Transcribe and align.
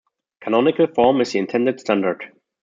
Canonical 0.41 0.87
form 0.87 1.21
is 1.21 1.31
the 1.33 1.37
intended 1.37 1.79
standard. 1.79 2.31